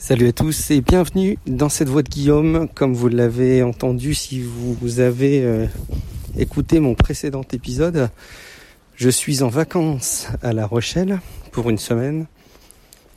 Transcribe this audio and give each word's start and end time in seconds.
Salut 0.00 0.28
à 0.28 0.32
tous 0.32 0.70
et 0.70 0.80
bienvenue 0.80 1.38
dans 1.48 1.68
cette 1.68 1.88
voix 1.88 2.04
de 2.04 2.08
Guillaume. 2.08 2.68
Comme 2.72 2.94
vous 2.94 3.08
l'avez 3.08 3.64
entendu 3.64 4.14
si 4.14 4.40
vous 4.40 5.00
avez 5.00 5.42
euh, 5.42 5.66
écouté 6.38 6.78
mon 6.78 6.94
précédent 6.94 7.42
épisode, 7.52 8.08
je 8.94 9.08
suis 9.10 9.42
en 9.42 9.48
vacances 9.48 10.28
à 10.40 10.52
La 10.52 10.66
Rochelle 10.66 11.18
pour 11.50 11.68
une 11.68 11.78
semaine. 11.78 12.26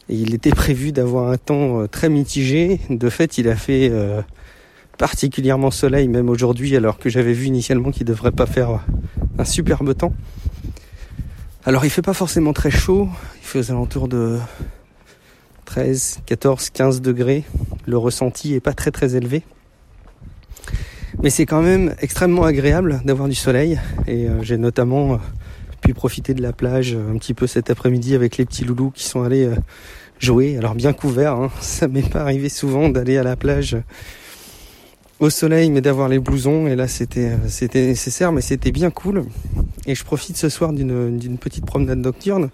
Il 0.09 0.33
était 0.33 0.49
prévu 0.49 0.91
d'avoir 0.91 1.29
un 1.29 1.37
temps 1.37 1.81
euh, 1.81 1.87
très 1.87 2.09
mitigé. 2.09 2.79
De 2.89 3.09
fait, 3.11 3.37
il 3.37 3.47
a 3.47 3.55
fait 3.55 3.89
euh, 3.91 4.23
particulièrement 4.97 5.69
soleil 5.69 6.07
même 6.07 6.29
aujourd'hui 6.29 6.75
alors 6.75 6.97
que 6.97 7.09
j'avais 7.09 7.33
vu 7.33 7.45
initialement 7.45 7.91
qu'il 7.91 8.05
devrait 8.05 8.31
pas 8.31 8.47
faire 8.47 8.83
un 9.37 9.45
superbe 9.45 9.95
temps. 9.95 10.13
Alors 11.63 11.85
il 11.85 11.91
fait 11.91 12.01
pas 12.01 12.15
forcément 12.15 12.53
très 12.53 12.71
chaud, 12.71 13.07
il 13.39 13.45
fait 13.45 13.59
aux 13.59 13.71
alentours 13.71 14.07
de 14.07 14.39
13, 15.71 16.19
14, 16.25 16.69
15 16.71 17.01
degrés. 17.01 17.45
Le 17.85 17.97
ressenti 17.97 18.55
est 18.55 18.59
pas 18.59 18.73
très 18.73 18.91
très 18.91 19.15
élevé. 19.15 19.41
Mais 21.23 21.29
c'est 21.29 21.45
quand 21.45 21.61
même 21.61 21.95
extrêmement 22.01 22.43
agréable 22.43 22.99
d'avoir 23.05 23.29
du 23.29 23.35
soleil. 23.35 23.79
Et 24.05 24.27
euh, 24.27 24.43
j'ai 24.43 24.57
notamment 24.57 25.13
euh, 25.13 25.17
pu 25.79 25.93
profiter 25.93 26.33
de 26.33 26.41
la 26.41 26.51
plage 26.51 26.93
euh, 26.93 27.13
un 27.13 27.17
petit 27.17 27.33
peu 27.33 27.47
cet 27.47 27.69
après-midi 27.69 28.15
avec 28.15 28.35
les 28.35 28.43
petits 28.43 28.65
loulous 28.65 28.91
qui 28.91 29.05
sont 29.05 29.23
allés 29.23 29.49
jouer. 30.19 30.57
Alors 30.57 30.75
bien 30.75 30.91
couvert, 30.91 31.35
hein. 31.35 31.49
ça 31.61 31.87
m'est 31.87 32.09
pas 32.09 32.19
arrivé 32.19 32.49
souvent 32.49 32.89
d'aller 32.89 33.17
à 33.17 33.23
la 33.23 33.37
plage 33.37 33.77
au 35.21 35.29
soleil 35.29 35.69
mais 35.69 35.79
d'avoir 35.79 36.09
les 36.09 36.19
blousons 36.19 36.65
et 36.65 36.75
là 36.75 36.87
c'était 36.87 37.33
c'était 37.47 37.85
nécessaire 37.85 38.31
mais 38.31 38.41
c'était 38.41 38.71
bien 38.71 38.89
cool 38.89 39.25
et 39.85 39.93
je 39.93 40.03
profite 40.03 40.35
ce 40.35 40.49
soir 40.49 40.73
d'une 40.73 41.19
d'une 41.19 41.37
petite 41.37 41.63
promenade 41.63 41.99
nocturne 41.99 42.49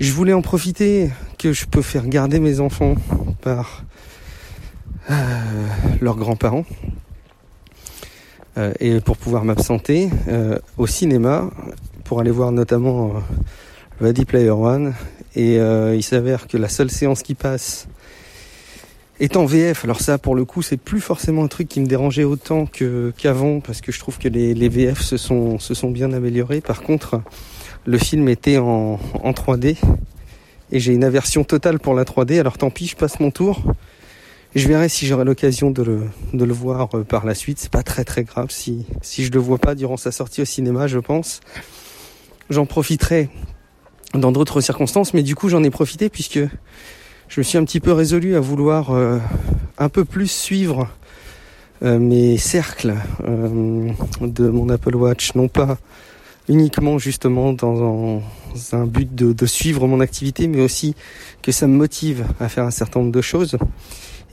je 0.00 0.12
voulais 0.12 0.32
en 0.32 0.42
profiter 0.42 1.10
que 1.38 1.52
je 1.52 1.66
peux 1.66 1.82
faire 1.82 2.06
garder 2.06 2.40
mes 2.40 2.60
enfants 2.60 2.96
par 3.42 3.84
euh, 5.10 5.14
leurs 6.00 6.16
grands-parents 6.16 6.64
euh, 8.58 8.72
et 8.80 9.00
pour 9.00 9.16
pouvoir 9.16 9.44
m'absenter 9.44 10.10
euh, 10.28 10.58
au 10.78 10.86
cinéma 10.86 11.50
pour 12.02 12.20
aller 12.20 12.30
voir 12.30 12.50
notamment 12.50 13.12
Ready 14.00 14.24
Player 14.24 14.50
One 14.50 14.94
et 15.36 15.56
il 15.56 16.02
s'avère 16.02 16.46
que 16.46 16.56
la 16.56 16.68
seule 16.68 16.90
séance 16.90 17.22
qui 17.22 17.34
passe 17.34 17.88
est 19.20 19.36
en 19.36 19.46
VF. 19.46 19.84
Alors 19.84 20.00
ça, 20.00 20.18
pour 20.18 20.34
le 20.34 20.44
coup, 20.44 20.62
c'est 20.62 20.76
plus 20.76 21.00
forcément 21.00 21.44
un 21.44 21.48
truc 21.48 21.68
qui 21.68 21.80
me 21.80 21.86
dérangeait 21.86 22.24
autant 22.24 22.66
que 22.66 23.12
qu'avant 23.16 23.60
parce 23.60 23.80
que 23.80 23.90
je 23.90 23.98
trouve 23.98 24.18
que 24.18 24.28
les, 24.28 24.54
les 24.54 24.68
VF 24.68 25.00
se 25.00 25.16
sont 25.16 25.58
se 25.58 25.72
sont 25.74 25.90
bien 25.90 26.12
améliorés. 26.12 26.60
Par 26.60 26.82
contre, 26.82 27.20
le 27.86 27.98
film 27.98 28.28
était 28.28 28.58
en, 28.58 28.98
en 29.22 29.32
3D 29.32 29.76
et 30.72 30.80
j'ai 30.80 30.92
une 30.92 31.04
aversion 31.04 31.44
totale 31.44 31.78
pour 31.78 31.94
la 31.94 32.04
3D. 32.04 32.40
Alors 32.40 32.58
tant 32.58 32.70
pis, 32.70 32.86
je 32.86 32.96
passe 32.96 33.20
mon 33.20 33.30
tour. 33.30 33.62
Je 34.54 34.68
verrai 34.68 34.88
si 34.88 35.06
j'aurai 35.06 35.24
l'occasion 35.24 35.70
de 35.70 35.82
le, 35.82 36.02
de 36.32 36.44
le 36.44 36.52
voir 36.52 36.88
euh, 36.94 37.02
par 37.02 37.24
la 37.26 37.34
suite. 37.34 37.58
C'est 37.58 37.72
pas 37.72 37.82
très 37.82 38.04
très 38.04 38.24
grave 38.24 38.50
si, 38.50 38.86
si 39.02 39.24
je 39.24 39.32
le 39.32 39.38
vois 39.40 39.58
pas 39.58 39.74
durant 39.74 39.96
sa 39.96 40.12
sortie 40.12 40.42
au 40.42 40.44
cinéma, 40.44 40.86
je 40.86 40.98
pense. 40.98 41.40
J'en 42.50 42.66
profiterai 42.66 43.28
dans 44.14 44.30
d'autres 44.30 44.60
circonstances, 44.60 45.12
mais 45.12 45.22
du 45.22 45.34
coup 45.34 45.48
j'en 45.48 45.64
ai 45.64 45.70
profité 45.70 46.08
puisque 46.08 46.38
je 47.28 47.40
me 47.40 47.42
suis 47.42 47.58
un 47.58 47.64
petit 47.64 47.80
peu 47.80 47.92
résolu 47.92 48.36
à 48.36 48.40
vouloir 48.40 48.90
euh, 48.90 49.18
un 49.76 49.88
peu 49.88 50.04
plus 50.04 50.30
suivre 50.30 50.88
euh, 51.82 51.98
mes 51.98 52.38
cercles 52.38 52.94
de 54.20 54.48
mon 54.48 54.68
Apple 54.68 54.94
Watch, 54.94 55.34
non 55.34 55.48
pas 55.48 55.78
uniquement 56.48 56.98
justement 56.98 57.52
dans 57.52 58.20
un, 58.72 58.86
but 58.86 59.14
de, 59.14 59.46
suivre 59.46 59.86
mon 59.86 60.00
activité, 60.00 60.46
mais 60.46 60.60
aussi 60.60 60.94
que 61.42 61.52
ça 61.52 61.66
me 61.66 61.74
motive 61.74 62.26
à 62.40 62.48
faire 62.48 62.64
un 62.64 62.70
certain 62.70 63.00
nombre 63.00 63.12
de 63.12 63.20
choses. 63.20 63.56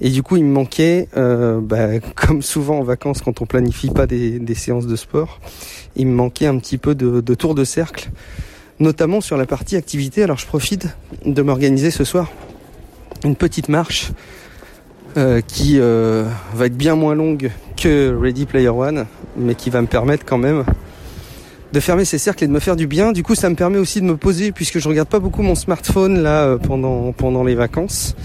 Et 0.02 0.10
du 0.10 0.24
coup, 0.24 0.36
il 0.36 0.44
me 0.44 0.52
manquait, 0.52 1.08
euh, 1.16 1.60
bah, 1.62 2.00
comme 2.16 2.42
souvent 2.42 2.80
en 2.80 2.84
vacances 2.84 3.22
quand 3.22 3.42
on 3.42 3.46
planifie 3.46 3.90
pas 3.90 4.08
des, 4.08 4.56
séances 4.56 4.88
de 4.88 4.96
sport, 4.96 5.40
il 5.96 6.08
me 6.08 6.14
manquait 6.14 6.48
un 6.48 6.58
petit 6.58 6.78
peu 6.78 6.96
de, 6.96 7.22
de 7.22 7.34
tour 7.36 7.56
de 7.56 7.64
cercle, 7.64 8.10
notamment 8.80 9.22
sur 9.22 9.38
la 9.38 9.46
partie 9.46 9.76
activité. 9.76 10.24
Alors 10.24 10.38
je 10.38 10.48
profite 10.48 10.88
de 11.26 11.42
m'organiser 11.42 11.92
ce 11.92 12.04
soir 12.04 12.30
une 13.24 13.36
petite 13.36 13.70
marche 13.70 14.12
euh, 15.18 15.42
qui 15.42 15.78
euh, 15.80 16.26
va 16.54 16.68
être 16.68 16.78
bien 16.78 16.96
moins 16.96 17.16
longue 17.16 17.52
que 17.78 18.16
Ready 18.16 18.46
Player 18.46 18.70
One, 18.70 19.06
mais 19.36 19.56
qui 19.56 19.70
va 19.70 19.82
me 19.82 19.88
permettre 19.88 20.26
quand 20.26 20.38
même 20.38 20.64
de 21.72 21.80
fermer 21.80 22.06
ces 22.06 22.18
cercles 22.18 22.44
et 22.44 22.48
de 22.48 22.52
me 22.52 22.60
faire 22.60 22.76
du 22.76 22.88
bien. 22.88 23.12
Du 23.12 23.24
coup, 23.24 23.36
ça 23.36 23.50
me 23.50 23.56
permet 23.56 23.78
aussi 23.78 24.02
de 24.02 24.06
me 24.06 24.18
poser 24.18 24.52
puisque 24.52 24.80
je 24.80 24.88
regarde 24.88 25.08
pas 25.08 25.20
beaucoup 25.20 25.42
mon 25.42 25.56
smartphone 25.56 26.22
là 26.22 26.44
euh, 26.44 26.58
pendant 26.58 27.12
pendant 27.14 27.44
les 27.44 27.56
vacances. 27.56 28.16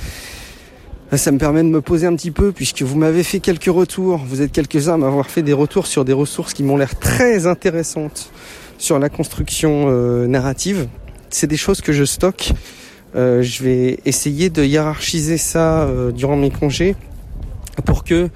Euh, 1.13 1.17
ça 1.17 1.31
me 1.31 1.39
permet 1.39 1.63
de 1.63 1.69
me 1.69 1.81
poser 1.81 2.07
un 2.07 2.17
petit 2.17 2.31
peu 2.31 2.53
puisque 2.53 2.83
vous 2.83 2.99
m'avez 2.99 3.23
fait 3.23 3.41
quelques 3.41 3.65
retours. 3.65 4.23
Vous 4.27 4.43
êtes 4.43 4.53
quelques-uns 4.53 4.95
à 4.95 4.97
m'avoir 4.99 5.27
fait 5.27 5.43
des 5.43 5.53
retours 5.53 5.87
sur 5.87 6.05
des 6.05 6.13
ressources 6.13 6.55
qui 6.55 6.63
m'ont 6.63 6.77
l'air 6.77 6.99
très 6.99 7.47
intéressantes 7.47 8.31
sur 8.79 8.99
la 8.99 9.09
construction 9.09 9.87
euh, 9.89 10.27
narrative. 10.27 10.89
C'est 11.31 11.47
des 11.47 11.57
choses 11.57 11.81
que 11.81 11.93
je 11.93 12.05
stocke. 12.05 12.53
je 13.15 13.63
vais 13.63 14.01
essayer 14.05 14.51
de 14.51 14.65
hiérarchiser 14.65 15.39
ça 15.39 15.89
durant 16.15 16.37
mes 16.37 16.51
congés 16.51 16.95
pour 17.85 18.05
que 18.05 18.31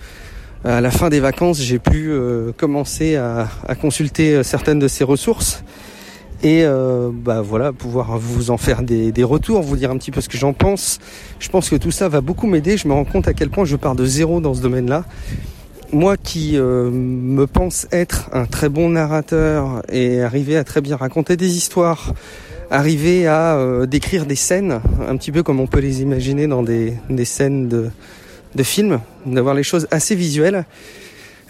à 0.65 0.81
la 0.81 0.91
fin 0.91 1.09
des 1.09 1.21
vacances, 1.21 1.61
j'ai 1.61 1.79
pu 1.79 2.11
euh, 2.11 2.53
commencer 2.57 3.17
à, 3.17 3.49
consulter 3.81 4.35
euh, 4.35 4.43
certaines 4.43 4.79
de 4.79 4.89
ces 4.89 5.05
ressources 5.05 5.63
et 6.43 6.65
euh, 6.65 7.11
bah 7.13 7.43
voilà 7.43 7.73
pouvoir 7.73 8.19
vous 8.19 8.51
en 8.51 8.57
faire 8.57 8.83
des, 8.83 9.13
retours, 9.25 9.63
vous 9.63 9.77
dire 9.77 9.91
un 9.91 9.99
petit 9.99 10.11
peu 10.11 10.21
ce 10.21 10.29
que 10.29 10.39
j'en 10.39 10.53
pense. 10.53 10.99
Je 11.39 11.49
pense 11.49 11.69
que 11.69 11.77
tout 11.77 11.91
ça 11.91 12.09
va 12.09 12.23
beaucoup 12.23 12.47
m'aider. 12.47 12.77
Je 12.79 12.89
me 12.89 12.95
rends 12.95 13.05
compte 13.05 13.29
à 13.29 13.35
quel 13.35 13.51
point 13.51 13.67
je 13.67 13.77
pars 13.77 13.95
de 13.95 14.07
zéro 14.07 14.41
dans 14.41 14.55
ce 14.55 14.63
domaine-là. 14.63 15.05
Moi 15.93 16.17
qui 16.17 16.57
me 16.57 17.47
pense 17.47 17.89
être 17.93 18.31
un 18.33 18.47
très 18.47 18.71
bon 18.71 18.89
narrateur 18.89 19.83
et 19.91 20.23
arriver 20.23 20.57
à 20.57 20.65
très 20.65 20.81
bien 20.81 20.97
raconter 20.97 21.37
des 21.37 21.57
histoires, 21.57 22.15
arriver 22.71 23.27
à 23.27 23.59
décrire 23.87 24.25
des 24.25 24.37
scènes, 24.37 24.81
un 25.07 25.17
petit 25.19 25.33
peu 25.33 25.43
comme 25.43 25.61
on 25.61 25.67
peut 25.67 25.81
les 25.81 26.01
imaginer 26.01 26.47
dans 26.47 26.63
des, 26.63 26.95
des 27.11 27.25
scènes 27.27 27.69
de, 27.69 27.91
de 28.55 28.63
film, 28.63 29.01
d'avoir 29.27 29.55
les 29.55 29.63
choses 29.63 29.87
assez 29.91 30.15
visuelles. 30.15 30.65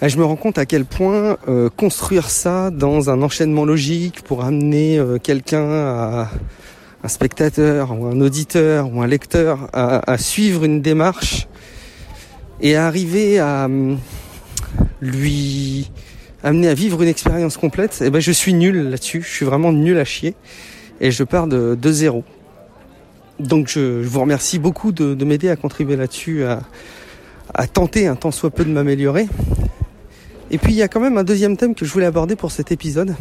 Et 0.03 0.09
je 0.09 0.17
me 0.17 0.25
rends 0.25 0.37
compte 0.37 0.57
à 0.57 0.65
quel 0.65 0.87
point 0.87 1.37
euh, 1.47 1.69
construire 1.69 2.31
ça 2.31 2.71
dans 2.71 3.11
un 3.11 3.21
enchaînement 3.23 3.67
logique 3.67 4.23
pour 4.23 4.45
amener 4.45 4.99
euh, 4.99 5.19
quelqu'un 5.19 5.69
à 5.71 6.31
un 7.05 7.09
spectateur 7.09 7.93
ou 7.99 8.07
un 8.07 8.21
auditeur 8.21 8.91
ou 8.93 9.03
un 9.03 9.07
lecteur 9.07 9.69
à, 9.73 10.19
suivre 10.19 10.65
une 10.65 10.83
démarche 10.83 11.49
et 12.61 12.77
à 12.77 12.87
arriver 12.87 13.39
à 13.39 13.67
hum, 13.67 13.99
lui 15.01 15.91
amener 16.43 16.69
à 16.69 16.75
vivre 16.75 17.03
une 17.03 17.09
expérience 17.09 17.57
complète, 17.57 18.03
eh 18.05 18.11
ben 18.11 18.21
je 18.21 18.33
suis 18.33 18.55
nul 18.55 18.91
là-dessus. 18.91 19.23
Je 19.23 19.29
suis 19.31 19.47
vraiment 19.47 19.73
nul 19.73 19.99
à 19.99 20.05
chier 20.05 20.35
et 21.01 21.11
je 21.11 21.25
pars 21.25 21.47
de, 21.47 21.75
de 21.75 21.93
zéro. 21.93 22.25
Donc 23.41 23.69
je, 23.69 24.03
vous 24.03 24.21
remercie 24.21 24.59
beaucoup 24.59 24.93
de, 24.93 25.25
m'aider 25.25 25.49
à 25.49 25.57
contribuer 25.57 25.97
là-dessus, 25.97 26.45
à, 26.45 27.67
tenter 27.67 28.07
un 28.07 28.15
tant 28.15 28.31
soit 28.31 28.51
peu 28.51 28.67
de 28.67 28.71
m'améliorer. 28.71 29.29
Et 30.51 30.59
puis 30.59 30.75
il 30.75 30.77
y 30.77 30.83
a 30.83 30.89
quand 30.89 31.01
même 31.01 31.17
un 31.17 31.25
deuxième 31.25 31.57
thème 31.57 31.75
que 31.75 31.87
je 31.87 31.91
voulais 31.91 32.05
aborder 32.05 32.37
pour 32.37 32.53
cet 32.53 32.71
épisode, 32.71 33.17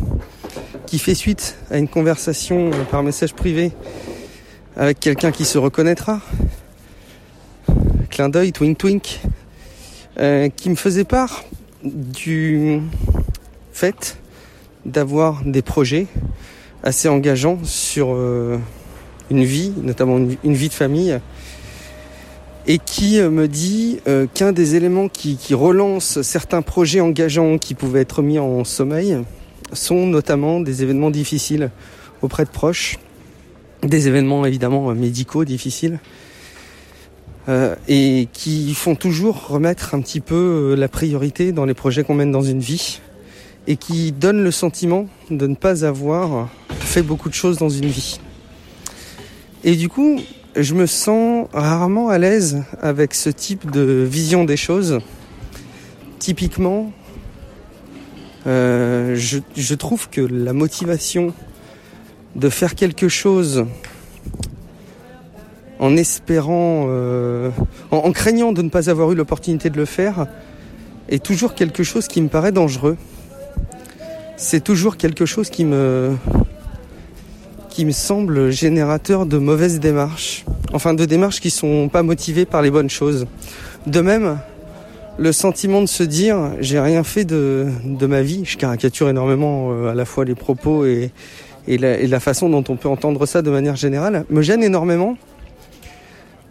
qui 0.85 0.99
fait 0.99 1.15
suite 1.15 1.55
à 1.71 1.77
une 1.77 1.87
conversation 1.87 2.71
par 2.91 3.01
message 3.01 3.33
privé 3.33 3.71
avec 4.75 4.99
quelqu'un 4.99 5.31
qui 5.31 5.45
se 5.45 5.57
reconnaîtra. 5.57 6.19
Clin 8.09 8.27
d'œil, 8.27 8.51
twink 8.51 8.77
twink, 8.77 9.21
euh, 10.19 10.49
qui 10.49 10.69
me 10.69 10.75
faisait 10.75 11.05
part 11.05 11.45
du 11.83 12.81
fait 13.71 14.17
d'avoir 14.85 15.45
des 15.45 15.61
projets 15.61 16.07
assez 16.83 17.07
engageants 17.07 17.59
sur 17.63 18.13
euh, 18.13 18.57
une 19.29 19.43
vie, 19.43 19.71
notamment 19.81 20.17
une, 20.17 20.53
vie 20.53 20.69
de 20.69 20.73
famille, 20.73 21.19
et 22.67 22.77
qui 22.77 23.19
euh, 23.19 23.29
me 23.29 23.47
dit 23.47 23.99
euh, 24.07 24.27
qu'un 24.33 24.51
des 24.51 24.75
éléments 24.75 25.07
qui, 25.07 25.37
relance 25.53 26.21
certains 26.21 26.61
projets 26.61 27.01
engageants 27.01 27.57
qui 27.57 27.73
pouvaient 27.73 28.01
être 28.01 28.21
mis 28.21 28.39
en 28.39 28.63
sommeil 28.63 29.17
sont 29.73 30.07
notamment 30.07 30.59
des 30.59 30.83
événements 30.83 31.11
difficiles 31.11 31.69
auprès 32.21 32.45
de 32.45 32.49
proches, 32.49 32.97
des 33.83 34.07
événements 34.07 34.45
évidemment 34.45 34.93
médicaux 34.93 35.45
difficiles, 35.45 35.99
euh, 37.47 37.75
et 37.87 38.27
qui 38.33 38.73
font 38.73 38.95
toujours 38.95 39.47
remettre 39.47 39.95
un 39.95 40.01
petit 40.01 40.19
peu 40.19 40.75
la 40.77 40.87
priorité 40.87 41.51
dans 41.51 41.65
les 41.65 41.73
projets 41.73 42.03
qu'on 42.03 42.15
mène 42.15 42.31
dans 42.31 42.41
une 42.41 42.59
vie, 42.59 42.99
et 43.67 43.77
qui 43.77 44.11
donnent 44.11 44.43
le 44.43 44.51
sentiment 44.51 45.07
de 45.29 45.45
ne 45.45 45.55
pas 45.55 45.85
avoir 45.85 46.49
fait 46.79 47.03
beaucoup 47.03 47.29
de 47.29 47.35
choses 47.35 47.57
dans 47.57 47.69
une 47.69 47.87
vie. 47.87 48.19
Et 49.63 49.75
du 49.75 49.89
coup, 49.89 50.19
je 50.55 50.73
me 50.73 50.85
sens 50.85 51.47
rarement 51.53 52.09
à 52.09 52.17
l'aise 52.17 52.63
avec 52.81 53.13
ce 53.13 53.29
type 53.29 53.69
de 53.71 54.07
vision 54.09 54.45
des 54.45 54.57
choses. 54.57 54.99
Typiquement, 56.17 56.91
euh, 58.47 59.15
je, 59.15 59.39
je, 59.55 59.75
trouve 59.75 60.09
que 60.09 60.21
la 60.21 60.53
motivation 60.53 61.33
de 62.35 62.49
faire 62.49 62.75
quelque 62.75 63.09
chose 63.09 63.65
en 65.79 65.95
espérant, 65.95 66.85
euh, 66.89 67.51
en, 67.91 68.11
craignant 68.11 68.51
de 68.51 68.61
ne 68.61 68.69
pas 68.69 68.89
avoir 68.89 69.11
eu 69.11 69.15
l'opportunité 69.15 69.69
de 69.69 69.77
le 69.77 69.85
faire, 69.85 70.27
est 71.07 71.23
toujours 71.23 71.55
quelque 71.55 71.83
chose 71.83 72.07
qui 72.07 72.21
me 72.21 72.27
paraît 72.27 72.51
dangereux. 72.51 72.97
C'est 74.35 74.63
toujours 74.63 74.97
quelque 74.97 75.25
chose 75.25 75.49
qui 75.49 75.65
me, 75.65 76.15
qui 77.79 77.85
me 77.85 77.91
semble 77.91 78.51
générateur 78.51 79.25
de 79.25 79.37
mauvaises 79.37 79.79
démarches. 79.79 80.43
Enfin, 80.73 80.93
de 80.93 81.05
démarches 81.05 81.39
qui 81.39 81.49
sont 81.49 81.87
pas 81.87 82.03
motivées 82.03 82.43
par 82.43 82.61
les 82.61 82.71
bonnes 82.71 82.89
choses. 82.89 83.25
De 83.87 84.01
même, 84.01 84.37
le 85.17 85.31
sentiment 85.31 85.79
de 85.79 85.85
se 85.85 86.03
dire 86.03 86.51
j'ai 86.59 86.77
rien 86.77 87.05
fait 87.05 87.23
de, 87.23 87.71
ma 88.01 88.21
vie, 88.21 88.43
je 88.43 88.57
caricature 88.57 89.07
énormément 89.07 89.71
euh, 89.71 89.91
à 89.91 89.95
la 89.95 90.03
fois 90.03 90.25
les 90.25 90.35
propos 90.35 90.85
et, 90.85 91.11
et 91.69 91.77
la, 91.77 92.19
façon 92.19 92.49
dont 92.49 92.65
on 92.67 92.75
peut 92.75 92.89
entendre 92.89 93.25
ça 93.25 93.41
de 93.41 93.49
manière 93.49 93.77
générale, 93.77 94.25
me 94.29 94.41
gêne 94.41 94.61
énormément 94.61 95.17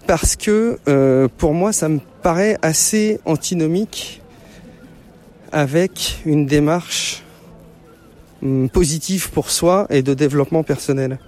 parce 0.07 0.35
que 0.35 0.79
euh, 0.89 1.29
pour 1.37 1.53
moi 1.53 1.75
ça 1.75 1.91
me 1.91 2.01
paraît 2.23 2.57
assez 2.63 3.21
antinomique 3.27 4.23
avec 5.53 6.23
une 6.25 6.47
démarche 6.47 7.23
hum, 8.43 8.69
positive 8.69 9.31
pour 9.31 9.51
soi 9.51 9.87
et 9.91 10.03
de 10.03 10.15
développement 10.15 10.63
personnel. 10.63 11.19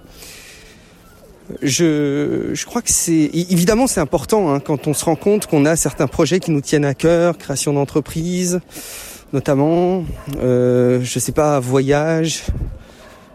Je, 1.61 2.51
je 2.53 2.65
crois 2.65 2.81
que 2.81 2.91
c'est 2.91 3.29
évidemment 3.33 3.87
c'est 3.87 3.99
important 3.99 4.53
hein, 4.53 4.59
quand 4.61 4.87
on 4.87 4.93
se 4.93 5.03
rend 5.03 5.15
compte 5.15 5.47
qu'on 5.47 5.65
a 5.65 5.75
certains 5.75 6.07
projets 6.07 6.39
qui 6.39 6.51
nous 6.51 6.61
tiennent 6.61 6.85
à 6.85 6.93
cœur, 6.93 7.37
création 7.37 7.73
d'entreprise, 7.73 8.61
notamment, 9.33 10.05
euh, 10.41 11.01
je 11.03 11.19
sais 11.19 11.31
pas, 11.31 11.59
voyage, 11.59 12.45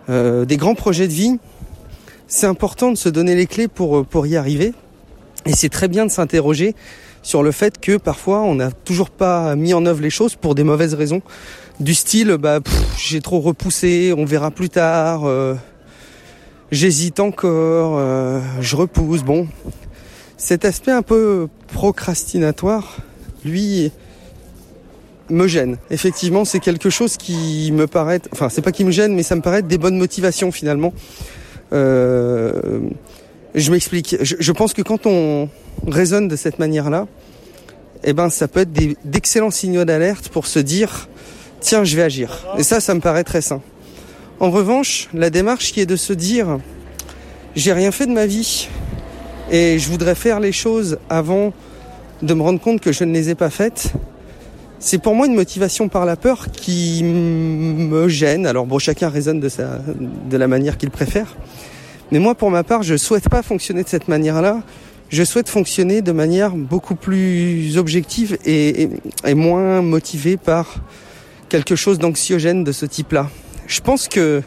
euh, 0.09 0.45
des 0.45 0.57
grands 0.57 0.75
projets 0.75 1.09
de 1.09 1.13
vie, 1.13 1.39
c'est 2.27 2.47
important 2.47 2.91
de 2.91 2.97
se 2.97 3.09
donner 3.09 3.35
les 3.35 3.47
clés 3.47 3.69
pour, 3.69 4.07
pour 4.07 4.27
y 4.27 4.37
arriver. 4.37 4.73
Et 5.47 5.53
c'est 5.53 5.69
très 5.69 5.89
bien 5.89 6.07
de 6.07 6.11
s'interroger 6.11 6.75
sur 7.27 7.43
le 7.43 7.51
fait 7.51 7.81
que 7.81 7.97
parfois 7.97 8.43
on 8.43 8.55
n'a 8.55 8.71
toujours 8.71 9.11
pas 9.11 9.57
mis 9.57 9.75
en 9.75 9.85
œuvre 9.85 10.01
les 10.01 10.11
choses 10.11 10.37
pour 10.37 10.55
des 10.55 10.63
mauvaises 10.63 10.95
raisons. 10.95 11.23
Du 11.81 11.93
style, 11.93 12.37
bah, 12.39 12.61
j'ai 12.97 13.21
trop 13.21 13.41
repoussé, 13.41 14.15
on 14.17 14.25
verra 14.25 14.53
plus 14.53 14.69
tard, 14.69 15.25
euh, 15.25 15.55
j'hésite 16.71 17.19
encore, 17.19 17.97
euh, 17.99 18.41
je 18.61 18.77
repousse. 18.77 19.25
Bon, 19.25 19.49
cet 20.37 20.65
aspect 20.65 20.93
un 20.93 21.03
peu 21.03 21.49
procrastinatoire, 21.73 22.97
lui, 23.45 23.91
me 25.29 25.49
gêne. 25.49 25.79
Effectivement, 25.91 26.45
c'est 26.45 26.61
quelque 26.61 26.91
chose 26.91 27.17
qui 27.17 27.73
me 27.73 27.89
paraît, 27.89 28.21
enfin, 28.31 28.49
c'est 28.49 28.63
pas 28.63 28.71
qui 28.71 28.85
me 28.85 28.93
gêne, 28.93 29.17
mais 29.17 29.25
ça 29.25 29.35
me 29.35 29.43
paraît 29.43 29.63
des 29.63 29.79
bonnes 29.79 29.99
motivations 29.99 30.53
finalement. 30.53 30.95
Euh, 31.73 32.79
je 33.57 33.71
m'explique. 33.71 34.17
Je, 34.21 34.53
pense 34.53 34.75
que 34.75 34.83
quand 34.83 35.07
on 35.07 35.49
raisonne 35.87 36.29
de 36.29 36.37
cette 36.37 36.59
manière-là, 36.59 37.07
eh 38.05 38.13
ben, 38.13 38.29
ça 38.29 38.47
peut 38.47 38.61
être 38.61 38.73
d'excellents 39.05 39.51
signaux 39.51 39.85
d'alerte 39.85 40.29
pour 40.29 40.47
se 40.47 40.59
dire, 40.59 41.09
tiens, 41.61 41.83
je 41.83 41.97
vais 41.97 42.03
agir. 42.03 42.47
Et 42.59 42.63
ça, 42.63 42.81
ça 42.81 42.95
me 42.95 43.01
paraît 43.01 43.25
très 43.25 43.41
sain. 43.41 43.63
En 44.39 44.51
revanche, 44.51 45.09
la 45.15 45.31
démarche 45.31 45.73
qui 45.73 45.81
est 45.81 45.87
de 45.87 45.97
se 45.97 46.13
dire, 46.13 46.59
j'ai 47.57 47.73
rien 47.73 47.91
fait 47.91 48.07
de 48.07 48.13
ma 48.13 48.27
vie 48.27 48.69
et 49.51 49.79
je 49.79 49.89
voudrais 49.89 50.15
faire 50.15 50.39
les 50.39 50.53
choses 50.53 50.99
avant 51.09 51.55
de 52.23 52.35
me 52.35 52.43
rendre 52.43 52.61
compte 52.61 52.81
que 52.81 52.93
je 52.93 53.05
ne 53.05 53.13
les 53.13 53.31
ai 53.31 53.35
pas 53.35 53.51
faites, 53.51 53.93
c'est 54.79 54.99
pour 54.99 55.15
moi 55.15 55.27
une 55.27 55.35
motivation 55.35 55.89
par 55.89 56.05
la 56.05 56.17
peur 56.17 56.49
qui 56.53 57.03
me 57.03 58.09
gêne. 58.09 58.47
Alors 58.47 58.67
bon, 58.67 58.79
chacun 58.79 59.09
raisonne 59.09 59.41
de, 59.41 59.49
sa, 59.49 59.79
de 59.79 60.37
la 60.37 60.47
manière 60.47 60.77
qu'il 60.77 60.91
préfère. 60.91 61.35
Mais 62.13 62.19
moi, 62.21 62.35
pour 62.35 62.51
ma 62.51 62.63
part, 62.63 62.83
je 62.83 62.97
souhaite 62.97 63.29
pas 63.29 63.43
fonctionner 63.43 63.83
de 63.83 63.89
cette 63.89 64.09
manière-là. 64.09 64.63
Je 65.09 65.23
souhaite 65.25 65.49
fonctionner 65.49 66.03
de 66.03 66.13
manière 66.13 66.51
beaucoup 66.53 66.95
plus 66.95 67.79
objective 67.79 68.39
et, 68.45 68.89
moins 69.35 69.83
motivée 69.83 70.37
par 70.37 70.77
quelque 71.49 71.77
chose 71.77 71.99
d'anxiogène 71.99 72.65
de 72.65 72.73
ce 72.73 72.87
type-là. 72.87 73.31
Je 73.67 73.81
pense 73.81 74.09
que 74.09 74.43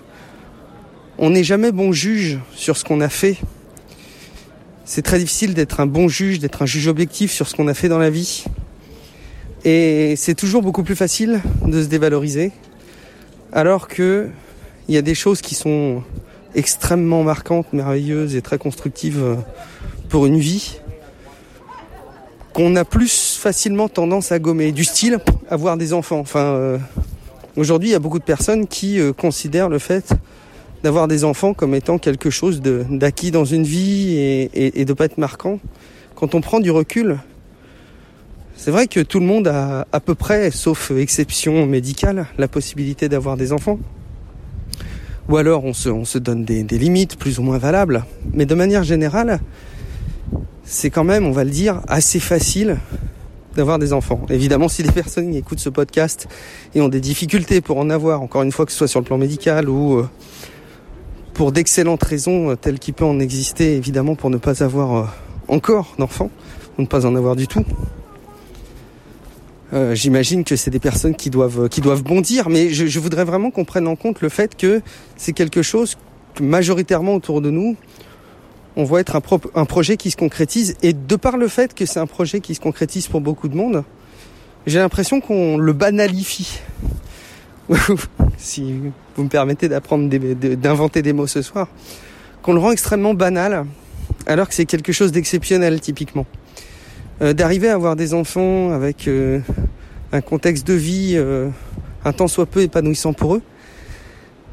on 1.17 1.31
n'est 1.31 1.43
jamais 1.43 1.73
bon 1.73 1.91
juge 1.91 2.39
sur 2.55 2.77
ce 2.77 2.85
qu'on 2.85 3.01
a 3.01 3.09
fait. 3.09 3.37
C'est 4.85 5.01
très 5.01 5.19
difficile 5.19 5.53
d'être 5.53 5.81
un 5.81 5.85
bon 5.85 6.07
juge, 6.07 6.39
d'être 6.39 6.61
un 6.61 6.65
juge 6.65 6.87
objectif 6.87 7.31
sur 7.31 7.47
ce 7.47 7.55
qu'on 7.55 7.67
a 7.67 7.73
fait 7.73 7.89
dans 7.89 7.99
la 7.99 8.09
vie. 8.09 8.45
Et 9.65 10.15
c'est 10.15 10.35
toujours 10.35 10.61
beaucoup 10.61 10.83
plus 10.83 10.95
facile 10.95 11.41
de 11.65 11.83
se 11.83 11.87
dévaloriser, 11.87 12.51
alors 13.51 13.89
que 13.89 14.29
il 14.87 14.95
y 14.95 14.97
a 14.97 15.01
des 15.01 15.15
choses 15.15 15.41
qui 15.41 15.55
sont 15.55 16.03
extrêmement 16.55 17.23
marquantes, 17.23 17.71
merveilleuses 17.73 18.35
et 18.35 18.41
très 18.41 18.57
constructives 18.57 19.37
pour 20.09 20.25
une 20.25 20.39
vie, 20.39 20.79
qu'on 22.53 22.75
a 22.75 22.83
plus 22.83 23.37
facilement 23.37 23.87
tendance 23.87 24.31
à 24.31 24.39
gommer. 24.39 24.71
Du 24.71 24.83
style, 24.83 25.19
avoir 25.49 25.77
des 25.77 25.93
enfants. 25.93 26.19
Enfin, 26.19 26.39
euh, 26.39 26.77
aujourd'hui, 27.55 27.89
il 27.89 27.91
y 27.91 27.95
a 27.95 27.99
beaucoup 27.99 28.19
de 28.19 28.23
personnes 28.23 28.67
qui 28.67 28.99
euh, 28.99 29.13
considèrent 29.13 29.69
le 29.69 29.79
fait 29.79 30.13
d'avoir 30.83 31.07
des 31.07 31.23
enfants 31.23 31.53
comme 31.53 31.75
étant 31.75 31.97
quelque 31.97 32.29
chose 32.29 32.61
d'acquis 32.61 33.31
dans 33.31 33.45
une 33.45 33.63
vie 33.63 34.15
et, 34.15 34.43
et, 34.53 34.81
et 34.81 34.85
de 34.85 34.93
pas 34.93 35.05
être 35.05 35.17
marquant. 35.17 35.59
Quand 36.15 36.35
on 36.35 36.41
prend 36.41 36.59
du 36.59 36.71
recul, 36.71 37.19
c'est 38.55 38.71
vrai 38.71 38.87
que 38.87 38.99
tout 38.99 39.19
le 39.19 39.25
monde 39.25 39.47
a 39.47 39.87
à 39.91 39.99
peu 39.99 40.15
près, 40.15 40.51
sauf 40.51 40.91
exception 40.91 41.65
médicale, 41.65 42.27
la 42.37 42.47
possibilité 42.47 43.07
d'avoir 43.07 43.37
des 43.37 43.53
enfants. 43.53 43.79
Ou 45.29 45.37
alors 45.37 45.63
on 45.63 45.73
se, 45.73 46.17
donne 46.17 46.43
des, 46.43 46.63
limites 46.63 47.15
plus 47.15 47.37
ou 47.37 47.43
moins 47.43 47.59
valables. 47.59 48.03
Mais 48.33 48.47
de 48.47 48.55
manière 48.55 48.83
générale, 48.83 49.39
c'est 50.63 50.89
quand 50.89 51.03
même, 51.03 51.25
on 51.25 51.31
va 51.31 51.43
le 51.43 51.51
dire, 51.51 51.81
assez 51.87 52.19
facile 52.19 52.79
d'avoir 53.55 53.77
des 53.77 53.93
enfants. 53.93 54.25
Évidemment, 54.29 54.67
si 54.69 54.81
des 54.81 54.91
personnes 55.03 55.35
écoutent 55.35 55.59
ce 55.59 55.69
podcast 55.69 56.27
et 56.73 56.81
ont 56.81 56.89
des 56.89 56.99
difficultés 56.99 57.61
pour 57.61 57.77
en 57.77 57.91
avoir, 57.91 58.23
encore 58.23 58.41
une 58.41 58.51
fois 58.51 58.65
que 58.65 58.71
ce 58.71 58.79
soit 58.79 58.87
sur 58.87 58.99
le 58.99 59.05
plan 59.05 59.19
médical 59.19 59.69
ou 59.69 59.99
euh, 59.99 60.09
pour 61.35 61.51
d'excellentes 61.51 62.03
raisons 62.03 62.55
telles 62.55 62.79
qu'il 62.79 62.95
peut 62.95 63.05
en 63.05 63.19
exister, 63.19 63.75
évidemment 63.75 64.15
pour 64.15 64.31
ne 64.31 64.37
pas 64.37 64.63
avoir 64.63 64.95
euh, 64.97 65.05
encore 65.47 65.93
d'enfants, 65.99 66.31
ou 66.79 66.81
ne 66.81 66.87
pas 66.87 67.05
en 67.05 67.15
avoir 67.15 67.35
du 67.35 67.47
tout, 67.47 67.63
euh, 69.73 69.93
j'imagine 69.93 70.43
que 70.43 70.55
c'est 70.55 70.71
des 70.71 70.79
personnes 70.79 71.15
qui 71.15 71.29
doivent 71.29 71.69
qui 71.69 71.81
doivent 71.81 72.03
bondir, 72.03 72.49
mais 72.49 72.69
je, 72.69 72.99
voudrais 72.99 73.23
vraiment 73.23 73.51
qu'on 73.51 73.65
prenne 73.65 73.87
en 73.87 73.95
compte 73.95 74.21
le 74.21 74.29
fait 74.29 74.55
que 74.57 74.81
c'est 75.15 75.33
quelque 75.33 75.61
chose 75.61 75.97
que 76.35 76.43
majoritairement 76.43 77.13
autour 77.13 77.41
de 77.41 77.51
nous, 77.51 77.75
on 78.75 78.83
voit 78.83 78.99
être 78.99 79.15
un, 79.15 79.21
un 79.55 79.65
projet 79.65 79.97
qui 79.97 80.09
se 80.09 80.17
concrétise, 80.17 80.75
et 80.81 80.93
de 80.93 81.15
par 81.15 81.37
le 81.37 81.47
fait 81.47 81.73
que 81.75 81.85
c'est 81.85 81.99
un 81.99 82.07
projet 82.07 82.39
qui 82.39 82.55
se 82.55 82.59
concrétise 82.59 83.07
pour 83.07 83.21
beaucoup 83.21 83.47
de 83.47 83.55
monde, 83.55 83.83
j'ai 84.65 84.79
l'impression 84.79 85.21
qu'on 85.21 85.57
le 85.57 85.73
banalifie. 85.73 86.59
si 88.37 88.73
vous 89.15 89.23
me 89.23 89.29
permettez 89.29 89.69
d'apprendre 89.69 90.09
d'inventer 90.09 91.01
des 91.01 91.13
mots 91.13 91.27
ce 91.27 91.41
soir, 91.41 91.67
qu'on 92.41 92.53
le 92.53 92.59
rend 92.59 92.71
extrêmement 92.71 93.13
banal, 93.13 93.65
alors 94.25 94.47
que 94.47 94.55
c'est 94.55 94.65
quelque 94.65 94.91
chose 94.91 95.11
d'exceptionnel 95.11 95.79
typiquement. 95.79 96.25
Euh, 97.21 97.33
d'arriver 97.33 97.67
à 97.67 97.73
avoir 97.73 97.97
des 97.97 98.13
enfants 98.13 98.71
avec 98.71 99.07
euh, 99.09 99.39
un 100.13 100.21
contexte 100.21 100.65
de 100.65 100.73
vie 100.73 101.15
euh, 101.15 101.49
un 102.05 102.13
tant 102.13 102.29
soit 102.29 102.45
peu 102.45 102.61
épanouissant 102.61 103.11
pour 103.11 103.35
eux, 103.35 103.41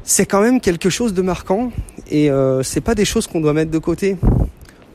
c'est 0.03 0.25
quand 0.25 0.41
même 0.41 0.59
quelque 0.59 0.89
chose 0.89 1.13
de 1.13 1.21
marquant 1.21 1.71
et 2.11 2.29
c'est 2.63 2.79
pas 2.79 2.95
des 2.95 3.03
choses 3.03 3.27
qu'on 3.27 3.41
doit 3.41 3.51
mettre 3.51 3.71
de 3.71 3.77
côté. 3.77 4.15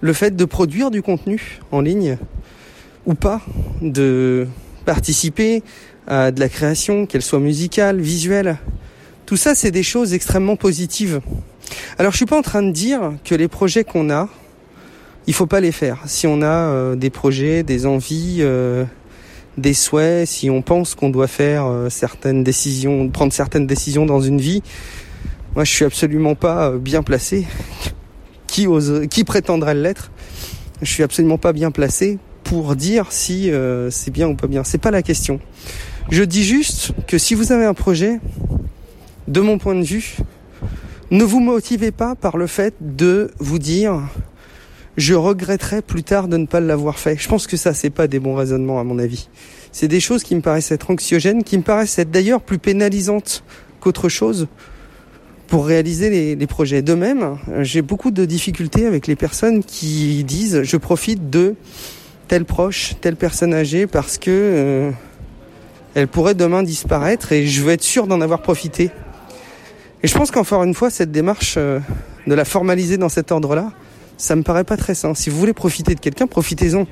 Le 0.00 0.12
fait 0.14 0.34
de 0.34 0.44
produire 0.46 0.90
du 0.90 1.02
contenu 1.02 1.60
en 1.70 1.82
ligne 1.82 2.16
ou 3.04 3.12
pas, 3.12 3.42
de 3.82 4.46
participer 4.86 5.62
à 6.06 6.30
de 6.30 6.40
la 6.40 6.48
création, 6.48 7.04
qu'elle 7.04 7.20
soit 7.20 7.40
musicale, 7.40 8.00
visuelle, 8.00 8.56
tout 9.26 9.36
ça 9.36 9.54
c'est 9.54 9.70
des 9.70 9.82
choses 9.82 10.14
extrêmement 10.14 10.56
positives. 10.56 11.20
Alors 11.98 12.12
je 12.12 12.16
suis 12.16 12.26
pas 12.26 12.38
en 12.38 12.42
train 12.42 12.62
de 12.62 12.70
dire 12.70 13.12
que 13.22 13.34
les 13.34 13.48
projets 13.48 13.84
qu'on 13.84 14.08
a, 14.08 14.30
il 15.26 15.34
faut 15.34 15.46
pas 15.46 15.60
les 15.60 15.72
faire. 15.72 15.98
Si 16.06 16.26
on 16.26 16.42
a 16.42 16.46
euh, 16.46 16.96
des 16.96 17.10
projets, 17.10 17.62
des 17.62 17.86
envies, 17.86 18.38
euh, 18.40 18.84
des 19.58 19.74
souhaits, 19.74 20.26
si 20.26 20.50
on 20.50 20.62
pense 20.62 20.94
qu'on 20.94 21.10
doit 21.10 21.26
faire 21.26 21.66
euh, 21.66 21.88
certaines 21.88 22.44
décisions, 22.44 23.08
prendre 23.08 23.32
certaines 23.32 23.66
décisions 23.66 24.06
dans 24.06 24.20
une 24.20 24.40
vie, 24.40 24.62
moi 25.54 25.64
je 25.64 25.72
suis 25.72 25.84
absolument 25.84 26.34
pas 26.34 26.72
bien 26.72 27.02
placé. 27.02 27.46
qui 28.46 28.66
ose, 28.66 29.06
qui 29.10 29.24
prétendrait 29.24 29.74
l'être? 29.74 30.10
Je 30.80 30.90
suis 30.90 31.02
absolument 31.02 31.38
pas 31.38 31.52
bien 31.52 31.70
placé 31.70 32.18
pour 32.42 32.74
dire 32.74 33.06
si 33.10 33.52
c'est 33.90 34.10
bien 34.10 34.26
ou 34.28 34.34
pas 34.34 34.48
bien. 34.48 34.64
C'est 34.64 34.80
pas 34.80 34.90
la 34.90 35.00
question. 35.00 35.38
Je 36.10 36.24
dis 36.24 36.42
juste 36.42 36.92
que 37.06 37.18
si 37.18 37.34
vous 37.34 37.52
avez 37.52 37.64
un 37.64 37.72
projet, 37.72 38.18
de 39.28 39.40
mon 39.40 39.58
point 39.58 39.74
de 39.74 39.84
vue, 39.84 40.16
ne 41.10 41.24
vous 41.24 41.40
motivez 41.40 41.90
pas 41.90 42.14
par 42.14 42.36
le 42.36 42.46
fait 42.46 42.74
de 42.80 43.30
vous 43.38 43.58
dire 43.58 44.00
je 44.96 45.14
regretterais 45.14 45.82
plus 45.82 46.02
tard 46.02 46.28
de 46.28 46.36
ne 46.36 46.46
pas 46.46 46.60
l'avoir 46.60 46.98
fait. 46.98 47.16
Je 47.16 47.28
pense 47.28 47.46
que 47.46 47.56
ça, 47.56 47.72
c'est 47.72 47.90
pas 47.90 48.06
des 48.06 48.18
bons 48.18 48.34
raisonnements 48.34 48.80
à 48.80 48.84
mon 48.84 48.98
avis. 48.98 49.28
C'est 49.72 49.88
des 49.88 50.00
choses 50.00 50.22
qui 50.22 50.34
me 50.34 50.42
paraissent 50.42 50.70
être 50.70 50.90
anxiogènes, 50.90 51.44
qui 51.44 51.56
me 51.56 51.62
paraissent 51.62 51.98
être 51.98 52.10
d'ailleurs 52.10 52.42
plus 52.42 52.58
pénalisantes 52.58 53.42
qu'autre 53.80 54.08
chose 54.08 54.48
pour 55.48 55.66
réaliser 55.66 56.34
les, 56.34 56.46
projets. 56.46 56.80
De 56.80 56.94
même, 56.94 57.36
j'ai 57.60 57.82
beaucoup 57.82 58.10
de 58.10 58.24
difficultés 58.24 58.86
avec 58.86 59.06
les 59.06 59.16
personnes 59.16 59.62
qui 59.62 60.24
disent 60.24 60.62
je 60.62 60.76
profite 60.76 61.28
de 61.28 61.56
tel 62.28 62.44
proche, 62.46 62.94
telle 63.00 63.16
personne 63.16 63.52
âgée 63.52 63.86
parce 63.86 64.16
que 64.16 64.30
euh, 64.30 64.90
elle 65.94 66.08
pourrait 66.08 66.34
demain 66.34 66.62
disparaître 66.62 67.32
et 67.32 67.46
je 67.46 67.62
veux 67.62 67.72
être 67.72 67.82
sûr 67.82 68.06
d'en 68.06 68.22
avoir 68.22 68.40
profité. 68.40 68.90
Et 70.02 70.08
je 70.08 70.14
pense 70.14 70.30
qu'encore 70.30 70.64
une 70.64 70.74
fois, 70.74 70.88
cette 70.88 71.12
démarche 71.12 71.56
euh, 71.58 71.80
de 72.26 72.34
la 72.34 72.46
formaliser 72.46 72.96
dans 72.96 73.10
cet 73.10 73.30
ordre-là, 73.30 73.72
ça 74.16 74.36
me 74.36 74.42
paraît 74.42 74.64
pas 74.64 74.76
très 74.76 74.94
sain. 74.94 75.14
Si 75.14 75.30
vous 75.30 75.38
voulez 75.38 75.52
profiter 75.52 75.94
de 75.94 76.00
quelqu'un, 76.00 76.26
profitez-en. 76.26 76.86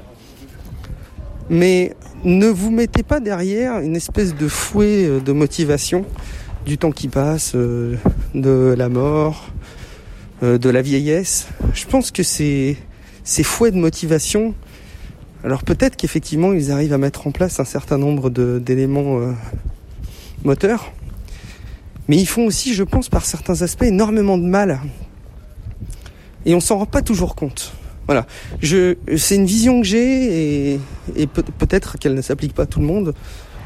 Mais 1.49 1.95
ne 2.25 2.47
vous 2.47 2.71
mettez 2.71 3.03
pas 3.03 3.19
derrière 3.19 3.81
une 3.81 3.97
espèce 3.97 4.35
de 4.35 4.47
fouet 4.47 5.07
euh, 5.07 5.21
de 5.21 5.33
motivation 5.33 6.05
du 6.67 6.77
temps 6.77 6.93
qui 6.93 7.09
passe, 7.09 7.53
euh, 7.55 7.97
de 8.35 8.75
la 8.77 8.89
mort, 8.89 9.49
euh, 10.43 10.59
de 10.59 10.69
la 10.69 10.83
vieillesse. 10.83 11.49
Je 11.75 11.87
pense 11.87 12.11
que 12.11 12.23
ces, 12.23 12.77
ces 13.25 13.43
fouets 13.43 13.71
de 13.71 13.79
motivation, 13.79 14.55
alors 15.43 15.65
peut-être 15.65 15.97
qu'effectivement 15.97 16.53
ils 16.53 16.71
arrivent 16.71 16.93
à 16.93 16.99
mettre 16.99 17.27
en 17.27 17.31
place 17.31 17.59
un 17.59 17.65
certain 17.65 17.97
nombre 17.97 18.29
d'éléments 18.31 19.21
moteurs, 20.45 20.93
mais 22.09 22.19
ils 22.19 22.27
font 22.27 22.45
aussi, 22.45 22.75
je 22.75 22.85
pense, 22.85 23.09
par 23.09 23.25
certains 23.25 23.62
aspects, 23.62 23.85
énormément 23.85 24.37
de 24.37 24.45
mal. 24.45 24.81
Et 26.47 26.54
on 26.54 26.61
s'en 26.61 26.78
rend 26.78 26.87
pas 26.87 27.02
toujours 27.02 27.35
compte. 27.35 27.73
Voilà. 28.06 28.26
Je, 28.61 28.97
c'est 29.16 29.37
une 29.37 29.47
vision 29.47 29.80
que 29.80 29.87
j'ai 29.87 30.73
et, 30.73 30.80
et 31.16 31.26
peut-être 31.26 31.99
qu'elle 31.99 32.14
ne 32.14 32.23
s'applique 32.23 32.54
pas 32.54 32.64
à 32.64 32.66
tout 32.66 32.80
le 32.80 32.87
monde. 32.87 33.14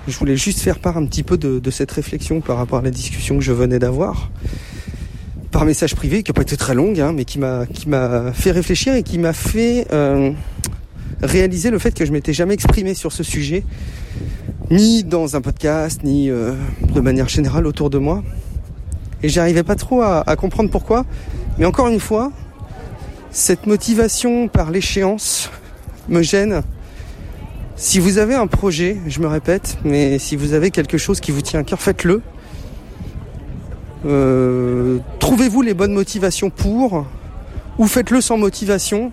Je 0.06 0.18
voulais 0.18 0.36
juste 0.36 0.60
faire 0.60 0.78
part 0.80 0.98
un 0.98 1.06
petit 1.06 1.22
peu 1.22 1.38
de, 1.38 1.70
cette 1.70 1.90
réflexion 1.90 2.42
par 2.42 2.58
rapport 2.58 2.80
à 2.80 2.82
la 2.82 2.90
discussion 2.90 3.38
que 3.38 3.42
je 3.42 3.52
venais 3.52 3.78
d'avoir 3.78 4.30
par 5.50 5.64
message 5.64 5.94
privé, 5.94 6.24
qui 6.24 6.30
n'a 6.32 6.34
pas 6.34 6.42
été 6.42 6.56
très 6.56 6.74
longue, 6.74 6.98
hein, 6.98 7.12
mais 7.14 7.24
qui 7.24 7.38
m'a 7.38 7.64
qui 7.66 7.88
m'a 7.88 8.32
fait 8.32 8.50
réfléchir 8.50 8.92
et 8.94 9.04
qui 9.04 9.18
m'a 9.18 9.32
fait 9.32 9.86
euh, 9.92 10.32
réaliser 11.22 11.70
le 11.70 11.78
fait 11.78 11.94
que 11.94 12.04
je 12.04 12.10
m'étais 12.10 12.32
jamais 12.32 12.54
exprimé 12.54 12.92
sur 12.92 13.12
ce 13.12 13.22
sujet, 13.22 13.64
ni 14.72 15.04
dans 15.04 15.36
un 15.36 15.40
podcast, 15.40 16.02
ni 16.02 16.28
euh, 16.28 16.54
de 16.92 17.00
manière 17.00 17.28
générale 17.28 17.68
autour 17.68 17.88
de 17.88 17.98
moi. 17.98 18.24
Et 19.22 19.28
j'arrivais 19.28 19.62
pas 19.62 19.76
trop 19.76 20.02
à, 20.02 20.28
à 20.28 20.34
comprendre 20.34 20.70
pourquoi. 20.70 21.06
Mais 21.56 21.66
encore 21.66 21.86
une 21.86 22.00
fois, 22.00 22.32
cette 23.34 23.66
motivation 23.66 24.46
par 24.46 24.70
l'échéance 24.70 25.50
me 26.08 26.22
gêne 26.22 26.62
si 27.76 27.98
vous 27.98 28.18
avez 28.18 28.36
un 28.36 28.46
projet, 28.46 28.98
je 29.08 29.18
me 29.18 29.26
répète, 29.26 29.78
mais 29.84 30.20
si 30.20 30.36
vous 30.36 30.52
avez 30.52 30.70
quelque 30.70 30.96
chose 30.96 31.18
qui 31.18 31.32
vous 31.32 31.42
tient 31.42 31.58
à 31.58 31.64
cœur, 31.64 31.82
faites-le. 31.82 32.22
Euh, 34.06 34.98
trouvez-vous 35.18 35.60
les 35.62 35.74
bonnes 35.74 35.92
motivations 35.92 36.50
pour, 36.50 37.04
ou 37.76 37.86
faites-le 37.88 38.20
sans 38.20 38.38
motivation, 38.38 39.10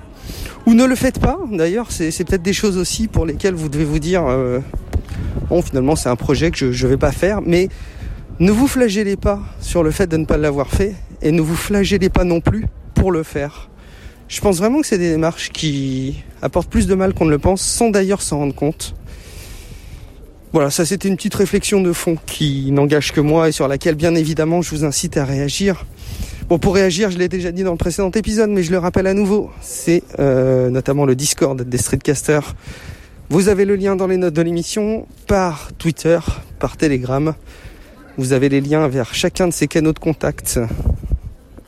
ou 0.67 0.75
ne 0.75 0.85
le 0.85 0.93
faites 0.93 1.17
pas. 1.17 1.39
D'ailleurs, 1.51 1.87
c'est, 1.89 2.11
peut-être 2.23 2.43
des 2.43 2.53
choses 2.53 2.77
aussi 2.77 3.07
pour 3.07 3.25
lesquelles 3.25 3.55
vous 3.55 3.69
devez 3.69 3.85
vous 3.85 3.97
dire, 3.97 4.27
euh, 4.27 4.59
bon, 5.49 5.63
finalement, 5.63 5.95
c'est 5.95 6.09
un 6.09 6.15
projet 6.15 6.51
que 6.51 6.71
je 6.71 6.85
ne 6.85 6.91
vais 6.91 6.97
pas 6.97 7.11
faire, 7.11 7.41
mais 7.43 7.69
ne 8.39 8.51
vous 8.51 8.67
flagellez 8.67 9.17
pas 9.17 9.39
sur 9.59 9.81
le 9.81 9.89
fait 9.89 10.05
de 10.05 10.17
ne 10.17 10.25
pas 10.25 10.37
l'avoir 10.37 10.67
fait, 10.67 10.93
et 11.23 11.31
ne 11.31 11.41
vous 11.41 11.55
flagellez 11.55 12.09
pas 12.09 12.25
non 12.25 12.41
plus 12.41 12.67
pour 12.93 13.11
le 13.11 13.23
faire. 13.23 13.70
Je 14.31 14.39
pense 14.39 14.59
vraiment 14.59 14.79
que 14.79 14.87
c'est 14.87 14.97
des 14.97 15.09
démarches 15.09 15.49
qui 15.49 16.23
apportent 16.41 16.69
plus 16.69 16.87
de 16.87 16.95
mal 16.95 17.13
qu'on 17.13 17.25
ne 17.25 17.31
le 17.31 17.37
pense, 17.37 17.61
sans 17.61 17.89
d'ailleurs 17.89 18.21
s'en 18.21 18.37
rendre 18.37 18.55
compte. 18.55 18.95
Voilà, 20.53 20.69
ça 20.69 20.85
c'était 20.85 21.09
une 21.09 21.17
petite 21.17 21.35
réflexion 21.35 21.81
de 21.81 21.91
fond 21.91 22.15
qui 22.27 22.71
n'engage 22.71 23.11
que 23.11 23.19
moi 23.19 23.49
et 23.49 23.51
sur 23.51 23.67
laquelle 23.67 23.95
bien 23.95 24.15
évidemment 24.15 24.61
je 24.61 24.69
vous 24.69 24.85
incite 24.85 25.17
à 25.17 25.25
réagir. 25.25 25.85
Bon, 26.47 26.59
pour 26.59 26.75
réagir, 26.75 27.11
je 27.11 27.17
l'ai 27.17 27.27
déjà 27.27 27.51
dit 27.51 27.63
dans 27.63 27.71
le 27.71 27.77
précédent 27.77 28.09
épisode, 28.11 28.49
mais 28.49 28.63
je 28.63 28.71
le 28.71 28.77
rappelle 28.77 29.07
à 29.07 29.13
nouveau, 29.13 29.51
c'est 29.59 30.01
euh, 30.19 30.69
notamment 30.69 31.05
le 31.05 31.15
Discord 31.15 31.61
des 31.61 31.77
Streetcasters. 31.77 32.55
Vous 33.29 33.49
avez 33.49 33.65
le 33.65 33.75
lien 33.75 33.97
dans 33.97 34.07
les 34.07 34.17
notes 34.17 34.33
de 34.33 34.41
l'émission, 34.41 35.07
par 35.27 35.73
Twitter, 35.77 36.19
par 36.57 36.77
Telegram. 36.77 37.33
Vous 38.17 38.31
avez 38.31 38.47
les 38.47 38.61
liens 38.61 38.87
vers 38.87 39.13
chacun 39.13 39.49
de 39.49 39.53
ces 39.53 39.67
canaux 39.67 39.93
de 39.93 39.99
contact 39.99 40.57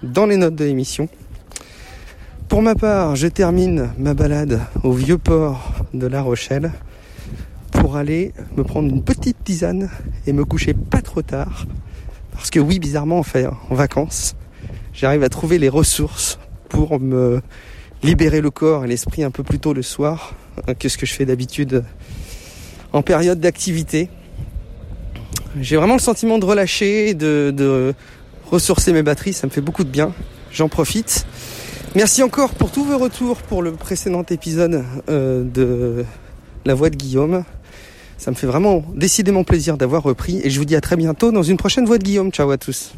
dans 0.01 0.25
les 0.25 0.37
notes 0.37 0.55
de 0.55 0.63
l'émission. 0.63 1.09
Pour 2.53 2.61
ma 2.61 2.75
part, 2.75 3.15
je 3.15 3.25
termine 3.25 3.89
ma 3.97 4.13
balade 4.13 4.59
au 4.83 4.91
vieux 4.91 5.17
port 5.17 5.73
de 5.91 6.05
La 6.05 6.21
Rochelle 6.21 6.71
pour 7.71 7.97
aller 7.97 8.31
me 8.55 8.63
prendre 8.63 8.89
une 8.89 9.03
petite 9.03 9.43
tisane 9.43 9.89
et 10.27 10.33
me 10.33 10.45
coucher 10.45 10.75
pas 10.75 11.01
trop 11.01 11.23
tard. 11.23 11.65
Parce 12.31 12.51
que 12.51 12.59
oui, 12.59 12.77
bizarrement, 12.77 13.17
en 13.17 13.23
fait, 13.23 13.47
en 13.47 13.73
vacances, 13.73 14.35
j'arrive 14.93 15.23
à 15.23 15.29
trouver 15.29 15.57
les 15.57 15.67
ressources 15.67 16.37
pour 16.69 16.99
me 16.99 17.41
libérer 18.03 18.39
le 18.39 18.51
corps 18.51 18.85
et 18.85 18.87
l'esprit 18.87 19.23
un 19.23 19.31
peu 19.31 19.41
plus 19.41 19.57
tôt 19.57 19.73
le 19.73 19.81
soir 19.81 20.35
que 20.77 20.89
ce 20.89 20.99
que 20.99 21.07
je 21.07 21.13
fais 21.15 21.25
d'habitude 21.25 21.83
en 22.91 23.01
période 23.01 23.39
d'activité. 23.39 24.09
J'ai 25.59 25.75
vraiment 25.75 25.95
le 25.95 25.99
sentiment 25.99 26.37
de 26.37 26.45
relâcher, 26.45 27.15
de, 27.15 27.51
de 27.51 27.95
ressourcer 28.51 28.93
mes 28.93 29.01
batteries, 29.01 29.33
ça 29.33 29.47
me 29.47 29.51
fait 29.51 29.59
beaucoup 29.59 29.83
de 29.83 29.89
bien. 29.89 30.13
J'en 30.51 30.69
profite. 30.69 31.25
Merci 31.95 32.23
encore 32.23 32.55
pour 32.55 32.71
tous 32.71 32.83
vos 32.83 32.97
retours 32.97 33.37
pour 33.37 33.61
le 33.61 33.71
précédent 33.71 34.23
épisode 34.31 34.83
euh, 35.09 35.43
de 35.43 36.03
La 36.65 36.73
Voix 36.73 36.89
de 36.89 36.95
Guillaume. 36.95 37.43
Ça 38.17 38.31
me 38.31 38.35
fait 38.35 38.47
vraiment 38.47 38.83
décidément 38.95 39.43
plaisir 39.43 39.77
d'avoir 39.77 40.01
repris 40.01 40.41
et 40.43 40.49
je 40.49 40.57
vous 40.57 40.65
dis 40.65 40.75
à 40.75 40.81
très 40.81 40.95
bientôt 40.95 41.31
dans 41.31 41.43
une 41.43 41.57
prochaine 41.57 41.85
Voix 41.85 41.99
de 41.99 42.03
Guillaume. 42.03 42.31
Ciao 42.31 42.49
à 42.49 42.57
tous. 42.57 42.93